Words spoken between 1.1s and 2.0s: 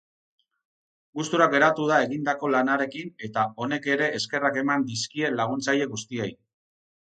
Gustura geratu da